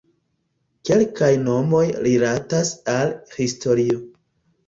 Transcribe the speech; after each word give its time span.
Kelkaj 0.89 1.29
nomoj 1.43 1.83
rilatas 2.07 2.71
al 2.95 3.13
historio. 3.35 4.01